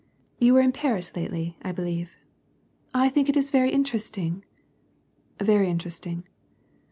"You 0.39 0.55
were 0.55 0.61
in 0.61 0.71
Paris 0.71 1.15
lately, 1.15 1.57
I 1.61 1.71
believe. 1.71 2.17
I 2.91 3.07
think 3.07 3.29
it 3.29 3.37
is 3.37 3.51
very 3.51 3.69
interesting."" 3.69 4.43
Very 5.39 5.69
interesting." 5.69 6.27